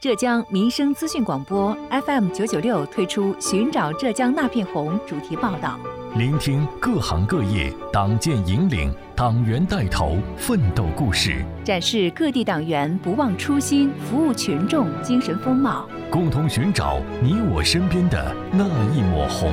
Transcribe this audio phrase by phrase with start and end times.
[0.00, 1.76] 浙江民生资讯广播
[2.06, 5.78] FM 九九六推出“寻找浙江那片红”主题报道，
[6.16, 18.64] 聆听各行各业党建引领、党员带头奋斗故事，展示各地党员不忘初心、服务群众精神风貌，共同寻找你我身边的那
[18.94, 19.52] 一抹红。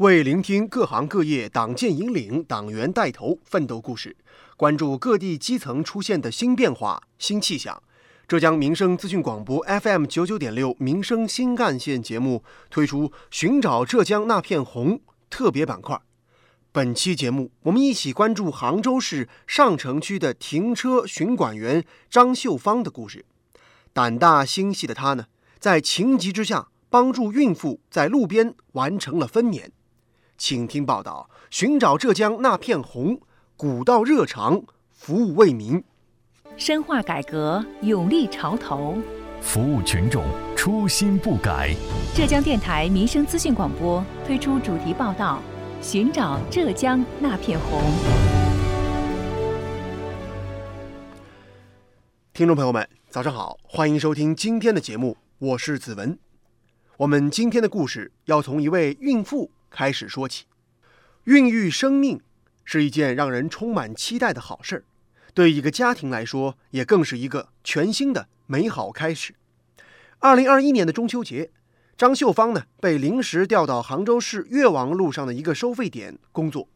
[0.00, 4.16] 为聆听各行各业党建引领、党员带头奋斗故事，
[4.56, 7.82] 关注各地基层出现的新变化、新气象，
[8.26, 16.00] 浙江民生资讯广播 FM 九九点六民生新干线节目推出“寻找浙江那片红”特别板块。
[16.72, 23.26] 本期节目，我们一起关注杭州市上城区的停车巡管员张秀芳的故事。
[23.92, 25.26] 胆大心细的她呢，
[25.58, 29.68] 在情急之下，帮助孕妇在路边完成了分娩。
[30.40, 33.20] 请听报道：寻找浙江那片红，
[33.58, 35.84] 古道热肠，服务为民，
[36.56, 38.96] 深化改革，勇立潮头，
[39.42, 40.24] 服务群众，
[40.56, 41.74] 初心不改。
[42.14, 45.42] 浙江电台民生资讯广播推出主题报道：
[45.82, 47.82] 寻找浙江那片红。
[52.32, 56.18] 听众朋友们，早上好，欢迎收听今天的节目，我是子文。
[56.96, 59.50] 我们今天的故事要从一位孕妇。
[59.70, 60.44] 开始说起，
[61.24, 62.20] 孕育生命
[62.64, 64.84] 是一件让人充满期待的好事儿，
[65.32, 69.34] 对一个家庭来说，也更是一个全新的美好开始。
[70.18, 71.50] 二零二一年的中秋节，
[71.96, 76.68] 张秀芳呢被临时调到杭州市越王路上的一个收费点工作。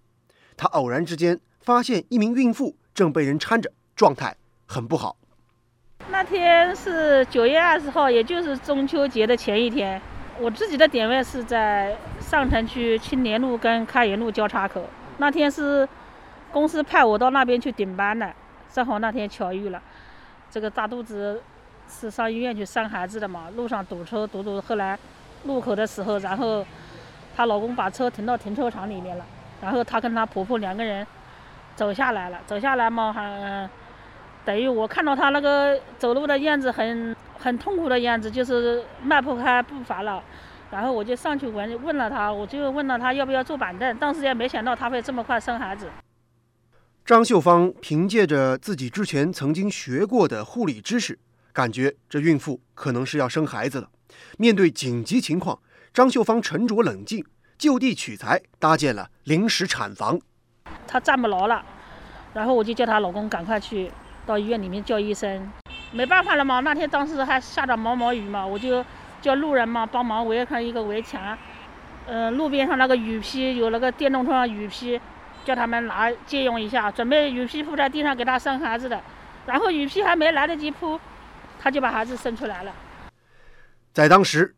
[0.56, 4.36] 她偶然之间发现一名孕妇正被人搀着，状态
[4.66, 5.16] 很不好。
[6.10, 10.00] 那天是九月二十号，也就是中秋节的前一天。
[10.38, 11.96] 我自己的点位是在
[12.34, 14.84] 上城区青年路跟开元路交叉口。
[15.18, 15.88] 那天是
[16.50, 18.28] 公司派我到那边去顶班的，
[18.72, 19.80] 正好那天巧遇了。
[20.50, 21.40] 这个大肚子
[21.88, 24.60] 是上医院去生孩子的嘛，路上堵车堵堵。
[24.60, 24.98] 后来
[25.44, 26.66] 路口的时候，然后
[27.36, 29.24] 她老公把车停到停车场里面了，
[29.62, 31.06] 然后她跟她婆婆两个人
[31.76, 33.70] 走下来了，走下来嘛还
[34.44, 37.14] 等于我看到她那个走路的样子很。
[37.36, 40.22] 很痛苦的样子，就是迈不开步伐了。
[40.70, 43.96] 然后我就上去问问了他，我就问了他要不要坐板凳。
[43.98, 45.88] 当时也没想到他会这么快生孩子。
[47.04, 51.18] 张秀芳凭借着自己之前曾经学过的护理知识，
[51.52, 53.88] 感觉这孕妇可能是要生孩子了。
[54.38, 55.58] 面对紧急情况，
[55.92, 57.24] 张秀芳沉着冷静，
[57.58, 60.18] 就地取材搭建了临时产房。
[60.86, 61.62] 她站不牢了，
[62.32, 63.90] 然后我就叫她老公赶快去
[64.24, 65.52] 到医院里面叫医生。
[65.92, 68.84] 没办法了嘛，那天当时还下着毛毛雨嘛，我就
[69.24, 71.36] 叫路人嘛帮忙围上一个围墙，
[72.04, 75.00] 嗯，路边上那个雨披有那个电动车雨披，
[75.46, 79.00] 叫他们拿借用一下，准备雨披铺在地上给他生孩子的，
[79.46, 81.00] 然后雨披还没来得及铺，
[81.58, 82.72] 他就把孩子生出来了。
[83.94, 84.54] 在当时，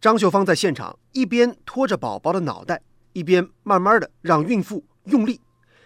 [0.00, 2.80] 张秀芳在现场一边拖着宝宝的脑袋，
[3.12, 5.42] 一边慢慢的让孕妇用力，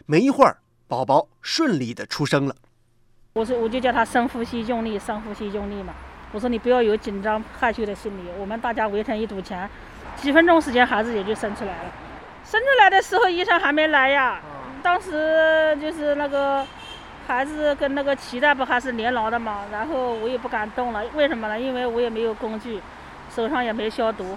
[0.06, 2.54] 没一会儿，宝宝顺利的出生了。
[3.32, 5.92] 我说，我就叫他深呼吸，用力，深呼吸，用力嘛。
[6.32, 8.30] 我说你不要有紧张、害羞的心理。
[8.38, 9.68] 我们大家围成一堵墙，
[10.16, 11.92] 几分钟时间，孩子也就生出来了。
[12.44, 14.40] 生出来的时候，医生还没来呀。
[14.82, 16.66] 当时就是那个
[17.26, 21.04] 孩子跟那个脐带不还是连牢的嘛，然后我也不敢动了。
[21.14, 21.60] 为什么呢？
[21.60, 22.80] 因为我也没有工具，
[23.30, 24.36] 手上也没消毒。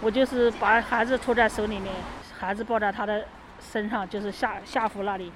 [0.00, 1.92] 我就是把孩子托在手里面，
[2.38, 3.24] 孩子抱在他的
[3.60, 5.30] 身上，就是下下腹那里。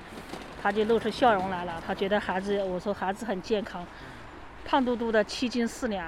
[0.63, 3.83] 他就露出笑容来了，他觉得孩子，我说孩子很健康，
[4.71, 6.07] 胖嘟嘟的七斤四两。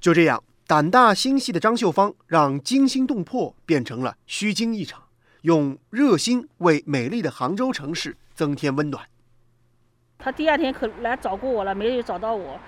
[0.00, 5.00] 就这样，胆大心细的张秀芳让惊心动魄变成了虚惊一场，
[5.42, 9.04] 用热心为美丽的杭州城市增添温暖。
[10.18, 12.58] 他第二天可来找过我了，没有找到我。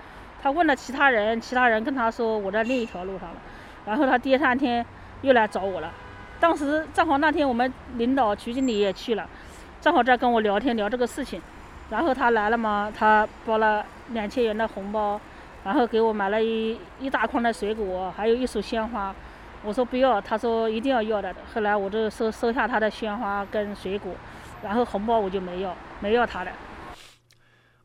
[0.41, 3.41] 他问了其他人，其他人跟他说我在另一条路上了。
[3.85, 4.85] 然后他第三天
[5.23, 5.91] 又来找我了，
[6.39, 9.29] 当时正好那天我们领导徐经理也去了。
[9.81, 11.41] 正好在跟我聊天聊这个事情，
[11.89, 15.19] 然后他来了嘛，他包了两千元的红包，
[15.63, 19.15] 然后给我买了一一大筐的水果，还有一束鲜花。
[19.63, 21.33] 我说不要，他说一定要要的。
[21.53, 24.13] 后来我就收收下他的鲜花跟水果，
[24.61, 26.51] 然后红包我就没要，没要他的。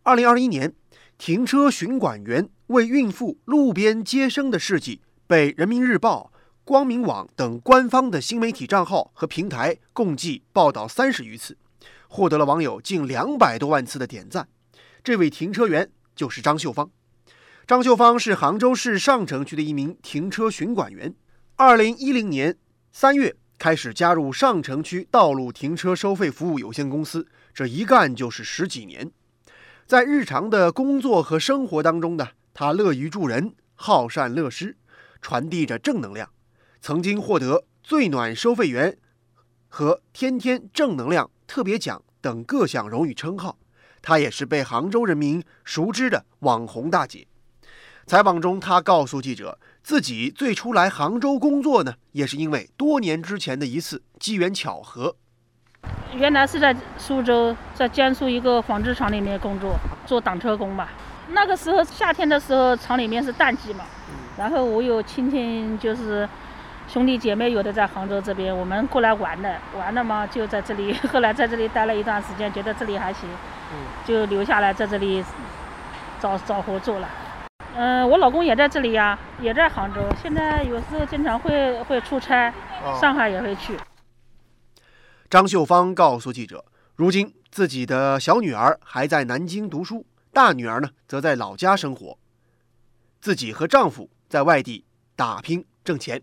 [0.02, 0.72] 二零二一年，
[1.16, 6.32] 停车巡管员为孕妇路边接生的事迹，被人民日报、
[6.64, 11.56] 光明网等官方的新媒体账号和平台共计报道三十余次。
[12.12, 14.46] 获得了网友近两百多万次的点赞。
[15.02, 16.90] 这位停车员就是张秀芳。
[17.66, 21.14] 张秀芳是杭州市上城区的一名停车巡管员。
[21.56, 22.58] 二零一零年
[22.92, 29.10] 三月开始加入上城区道路停车收费服务有限公司，这一干就是十几年。
[29.86, 34.76] 在日常的工作和生活当中呢，他乐于助人，好善乐施，
[35.22, 36.28] 传递着正能量，
[36.82, 38.98] 曾经获得最暖收费员
[39.68, 43.58] 和天天正能量特别奖等各项荣誉称号。
[44.00, 47.26] 她也是被杭州人民熟知的网红大姐。
[48.06, 55.14] 采访中，她告诉记者，自己最初来杭州工作呢，也是因为多年之前的一次机缘巧合。
[56.14, 60.88] 原来是在苏州，在江苏一个纺织厂里面工作，做挡车工吧。
[61.32, 63.84] 那个时候夏天的时候，厂里面是淡季嘛。
[64.38, 66.26] 然后我有亲戚，就是
[66.88, 70.92] 兄弟姐妹，有的在杭州这边，我们过来玩的，玩的嘛，就在这里。
[71.10, 73.28] 后来在这里待了一段时间，觉得这里还行，
[74.04, 75.24] 就留下来在这里
[76.20, 77.08] 找找活做了。
[77.74, 80.02] 嗯，我老公也在这里呀，也在杭州。
[80.22, 82.52] 现在有时候经常会会出差，
[83.00, 83.78] 上海也会去。
[85.30, 86.62] 张秀芳告诉记者，
[86.94, 92.18] 如今自己的小女儿还在南京读书，大女儿呢则在老家生活，
[93.22, 94.84] 自己和丈夫在外地
[95.16, 96.20] 打拼挣钱。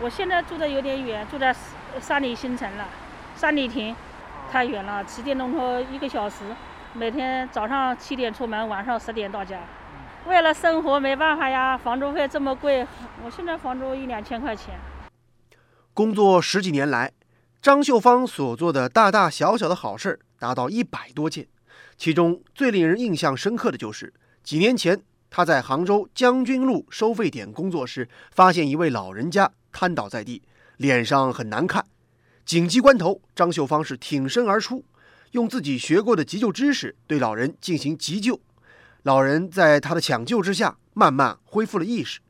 [0.00, 1.54] 我现在住的有点远，住在
[2.00, 2.86] 三里新城了，
[3.34, 3.94] 三里亭，
[4.50, 6.36] 太远了，骑电动车一个小时，
[6.92, 9.60] 每天早上七点出门，晚上十点到家。
[10.26, 12.86] 为了生活没办法呀，房租费这么贵，
[13.24, 14.78] 我现在房租一两千块钱。
[15.92, 17.10] 工作十几年来，
[17.60, 21.48] 张秀芳所做的大大小小的好事达到一百多件，
[21.96, 24.14] 其中最令人印象深刻的就是
[24.44, 30.42] 几年前他在杭州将军路收费点工作时，发现一位老人家瘫倒在地，
[30.76, 31.84] 脸上很难看。
[32.44, 34.84] 紧急关头，张秀芳是挺身而出，
[35.32, 38.40] 用自己学过的急救知识对老人进行急救。
[39.02, 42.20] 老人在他的抢救之下，慢慢恢复了意识。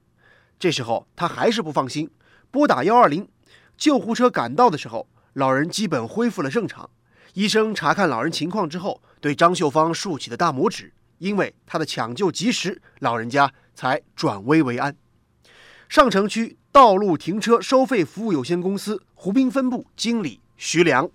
[0.58, 2.10] 这时候他还是不放心，
[2.50, 3.28] 拨打幺二零，
[3.76, 6.90] 救护车赶到的时候，老人基本恢复了正常。
[7.34, 14.94] 医生查看老人情况之后，对张秀芳竖起了大拇指，因为他的抢救及时，老人家才转危为安。
[15.88, 21.08] 上城区道路停车收费服务有限公司湖滨分部经理徐良，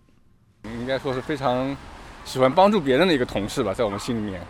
[0.64, 1.76] 应该说是非常
[2.26, 4.42] 喜欢帮助别人的一个同事吧，在我们心里面。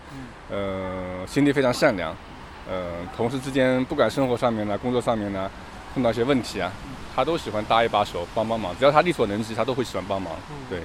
[0.50, 2.16] 呃，心地非常善良，
[2.70, 5.50] 呃，同事之间不管生活上面呢，工作上面呢，
[5.94, 6.72] 碰到一些问题啊，
[7.16, 8.76] 他都喜欢搭一把手，帮帮忙。
[8.78, 10.34] 只要他力所能及，他都会喜欢帮忙。
[10.70, 10.82] 对。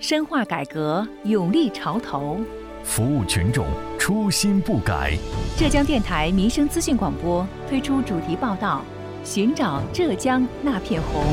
[0.00, 2.40] 深化改革，勇立潮头，
[2.84, 3.66] 服务群众，
[3.98, 5.16] 初心不改。
[5.56, 8.84] 浙江电台民生资讯广播推出主题报道：
[9.24, 11.24] 寻找浙江那片红。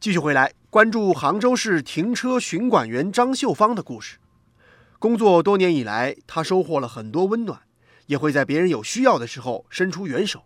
[0.00, 0.52] 继续回来。
[0.70, 4.18] 关注杭州市停车巡管员张秀芳的故事。
[4.98, 7.60] 工作多年以来，她收获了很多温暖，
[8.06, 10.42] 也会在别人有需要的时候伸出援手。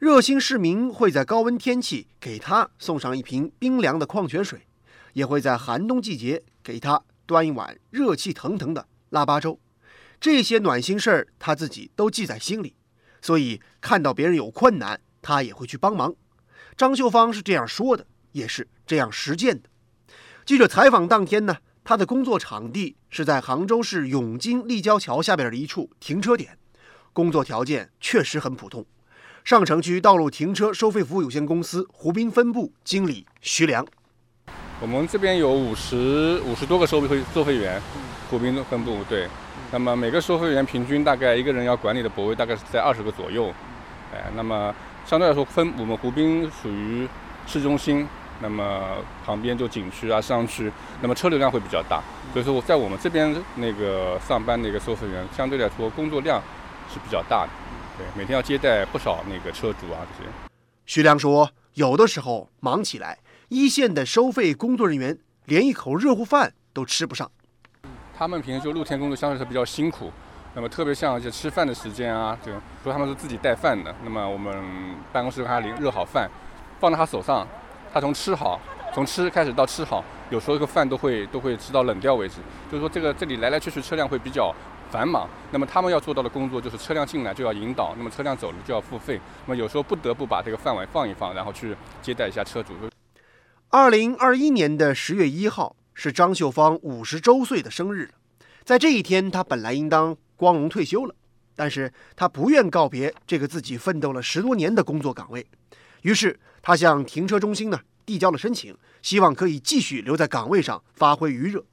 [0.00, 4.66] 热心市民会在高温天气给她送上一瓶冰凉的矿泉水，
[5.12, 9.58] 也会在寒冬季节给他端一碗热气腾腾的腊八粥。
[10.20, 12.74] 这些暖心事儿，他自己都记在心里，
[13.20, 16.14] 所以看到别人有困难，他也会去帮忙。
[16.76, 18.06] 张秀芳是这样说的。
[18.32, 19.68] 也是这样实践的。
[20.46, 26.56] 记者采访当天呢，他的工作场地是在杭州市永金立交桥下边的一处停车点，
[27.12, 28.86] 工作条件确实很普通。
[29.44, 33.86] 上城区道路停车收费服务有限公司湖滨分部经理徐良，
[34.82, 37.80] 我们这边有五十五十多个收费收费员，
[38.28, 39.28] 湖滨分部对。
[39.70, 43.54] 那么每个收费员平均大概一个人要管理的泊位大概是在二十个左右，
[44.12, 44.74] 哎，那么
[45.06, 47.08] 相对来说分我们湖滨属于
[47.46, 48.06] 市中心。
[48.40, 50.68] 那么旁边就景区啊、商区，
[51.00, 56.42] 那么车流量会比较大，所以说我在我们这边那个上班的一个收费员，相对来说工作量
[56.92, 57.50] 是比较大的，
[57.96, 60.30] 对，每天要接待不少那个车主啊这些。
[60.86, 63.16] 徐良说，有的时候忙起来，
[63.54, 67.30] 一线的收费工作人员连一口热乎饭都吃不上。
[68.16, 70.10] 他们平时就露天工作相对是比较辛苦，
[70.54, 72.50] 那么特别像一些吃饭的时间啊，就
[72.82, 74.54] 说他们是自己带饭的，那么我们
[75.12, 76.30] 办公室给他领热好饭，
[76.80, 77.46] 放在他手上。
[77.92, 78.58] 他从吃好，
[78.94, 82.36] 从吃开始到吃好，有时候这个饭都会都会吃到冷掉为止。
[82.70, 84.50] 就是说，这个这里来来去去车辆会比较
[84.90, 85.28] 繁忙。
[85.50, 89.20] 那么他们要做到的工作就是车辆进来就要引导，那么车辆走了就要付费。
[89.44, 92.72] 那么有时候不得不把这个饭碗放一放，然后去接待一下车主。
[93.74, 98.12] 二零二一年的十月一号是张秀芳五十周岁的生日了，
[98.64, 101.14] 在这一天，她本来应当光荣退休了，
[101.56, 105.46] 但是她不愿告别这个自己奋斗了十多年的工作岗位。
[106.02, 111.64] 于是，他向停车中心呢递交了申请，希望可以继续留在岗位上发挥余热。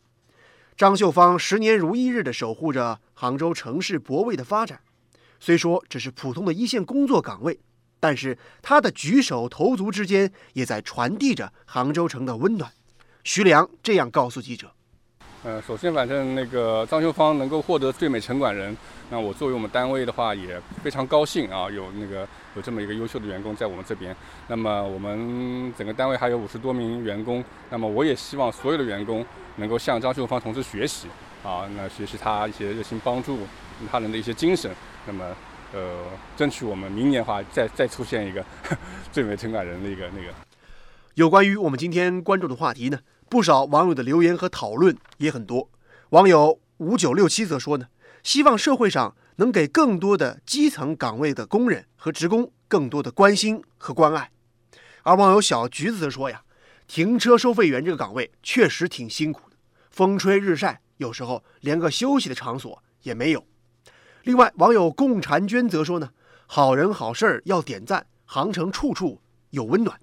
[0.78, 4.80] 张秀芳十年如一日地守护着杭州城市泊位的发展。
[5.42, 7.60] 虽说只是普通的一线工作岗位，
[8.00, 12.72] 但是他的举手投足之间也在传递着杭州城的温暖。
[13.24, 14.72] 徐良这样告诉记者。
[15.42, 18.76] 呃，首先，反正那个张秀芳能够获得最美城管人，
[19.10, 22.28] 那我作为我们单位的话也非常高兴啊，有那个
[22.58, 24.14] 有这么一个优秀的员工在我们这边。
[24.48, 29.26] 那么我们整个单位还有五十多名员工，那么我也希望所有的员工
[29.56, 31.08] 能够向张秀芳同志学习
[31.42, 33.40] 啊，那学习他一些热心帮助
[33.90, 34.70] 他人的一些精神。
[35.08, 35.26] 那么，
[35.74, 36.04] 呃，
[36.36, 38.44] 争取我们明年的话再再出现一个
[39.12, 40.34] 最美城管人的一个那个。
[41.16, 43.00] 有关于我们今天关注的话题呢？
[43.30, 45.70] 不少网友的留言和讨论也很多。
[46.10, 47.88] 网友五九六七则说呢，
[48.24, 54.32] 希望社会上能给更多的基层岗位的工人和职工更多的关心和关爱。
[55.04, 56.42] 而网友小橘子则说呀，
[56.88, 59.56] 停车收费员这个岗位确实挺辛苦的，
[59.92, 63.46] 风吹日晒，有时候连个休息的场所也没有。
[64.24, 66.10] 另外，网友共婵娟则说呢，
[66.46, 69.22] 好人好事儿要点赞，杭城处处
[69.52, 69.98] 有温暖。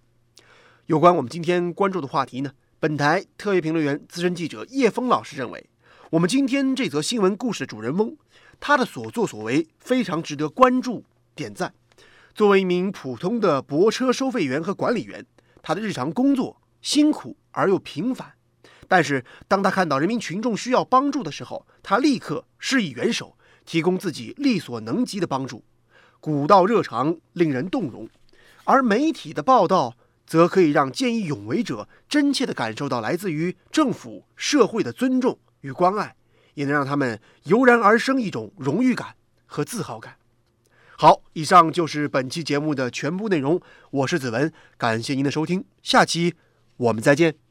[0.87, 2.53] 有关我们今天关注的话题呢？
[2.81, 5.69] 本台特约评论员、资深记者叶峰老师认为，
[6.11, 8.17] 我们今天这则新闻故事的主人翁，
[8.59, 11.05] 他的所作所为非常值得关注、
[11.35, 11.75] 点赞。
[12.35, 15.27] 作为一名普通的泊车收费员和管理员，
[15.63, 18.33] 他的日常工作辛苦而又平凡，
[18.89, 23.36] 但是当他看到人民群众需要帮助的时候，他立刻施以援手，
[23.67, 25.63] 提供自己力所能及的帮助，
[26.21, 28.09] 古道热肠，令人动容。
[28.65, 29.97] 而媒体的报道。
[30.27, 36.17] 则可以让见义勇为者真切地感受到来自于政府、社会的尊重与关爱，
[36.55, 39.15] 也能让他们油然而生一种荣誉感
[39.47, 40.17] 和自豪感。
[40.99, 43.61] 好，以上就是本期节目的全部内容。
[43.93, 46.35] 我是子文，感谢您的收听，下期
[46.77, 47.46] 我们再见。